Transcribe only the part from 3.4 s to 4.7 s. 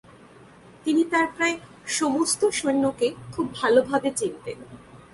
ভালোভাবে চিনতেন।